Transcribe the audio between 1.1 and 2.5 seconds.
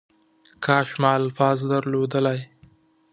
الفاظ درلودلی.